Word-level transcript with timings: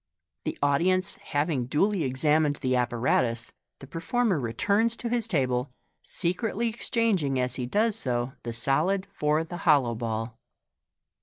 The 0.45 0.57
audi 0.63 0.89
ence 0.89 1.17
having 1.17 1.67
duly 1.67 2.01
examined 2.03 2.55
the 2.55 2.75
ap 2.75 2.89
paratus, 2.89 3.51
the 3.77 3.85
performer 3.85 4.39
returns 4.39 4.97
to 4.97 5.09
his 5.09 5.27
table, 5.27 5.69
secretly 6.01 6.69
exchanging 6.69 7.39
as 7.39 7.53
he 7.57 7.67
does 7.67 7.97
so 7.97 8.33
the 8.41 8.51
solid 8.51 9.05
for 9.13 9.43
the 9.43 9.57
hollow 9.57 9.93
ball. 9.93 10.39